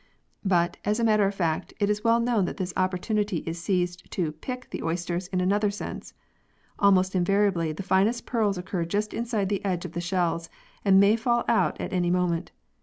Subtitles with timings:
[0.43, 4.09] But, as a matter of fact, it is well known that this opportunity is seized
[4.13, 6.15] to" pick" the oysters in another sense.
[6.79, 10.49] Almost invariably the finest pearls occur just inside the edge of the shells,
[10.83, 12.51] and may fall out at any moment.